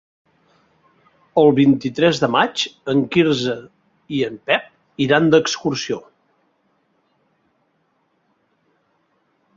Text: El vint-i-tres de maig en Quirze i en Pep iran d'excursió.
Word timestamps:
El 1.41 1.49
vint-i-tres 1.59 2.21
de 2.23 2.29
maig 2.35 2.63
en 2.95 3.03
Quirze 3.15 3.57
i 4.19 4.23
en 4.29 4.39
Pep 4.49 5.05
iran 5.07 5.29
d'excursió. 5.35 6.01